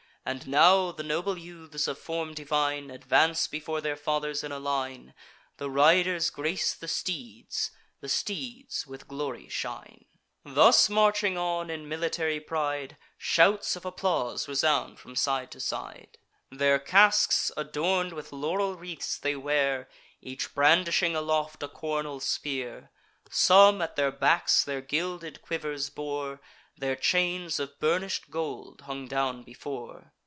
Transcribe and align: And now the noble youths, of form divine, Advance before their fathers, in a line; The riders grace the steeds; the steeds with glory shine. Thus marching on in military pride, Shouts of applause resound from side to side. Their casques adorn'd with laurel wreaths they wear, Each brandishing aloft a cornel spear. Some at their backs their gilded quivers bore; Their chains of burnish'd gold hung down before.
And 0.23 0.45
now 0.47 0.91
the 0.91 1.01
noble 1.01 1.35
youths, 1.35 1.87
of 1.87 1.97
form 1.97 2.35
divine, 2.35 2.91
Advance 2.91 3.47
before 3.47 3.81
their 3.81 3.95
fathers, 3.95 4.43
in 4.43 4.51
a 4.51 4.59
line; 4.59 5.15
The 5.57 5.67
riders 5.67 6.29
grace 6.29 6.75
the 6.75 6.87
steeds; 6.87 7.71
the 8.01 8.07
steeds 8.07 8.85
with 8.85 9.07
glory 9.07 9.49
shine. 9.49 10.05
Thus 10.45 10.89
marching 10.91 11.39
on 11.39 11.71
in 11.71 11.89
military 11.89 12.39
pride, 12.39 12.97
Shouts 13.17 13.75
of 13.75 13.83
applause 13.83 14.47
resound 14.47 14.99
from 14.99 15.15
side 15.15 15.49
to 15.53 15.59
side. 15.59 16.19
Their 16.51 16.77
casques 16.77 17.51
adorn'd 17.57 18.13
with 18.13 18.31
laurel 18.31 18.75
wreaths 18.75 19.17
they 19.17 19.35
wear, 19.35 19.89
Each 20.21 20.53
brandishing 20.53 21.15
aloft 21.15 21.63
a 21.63 21.67
cornel 21.67 22.19
spear. 22.19 22.91
Some 23.31 23.81
at 23.81 23.95
their 23.95 24.11
backs 24.11 24.63
their 24.63 24.81
gilded 24.81 25.41
quivers 25.41 25.89
bore; 25.89 26.41
Their 26.77 26.95
chains 26.95 27.59
of 27.59 27.77
burnish'd 27.79 28.31
gold 28.31 28.81
hung 28.81 29.07
down 29.07 29.43
before. 29.43 30.13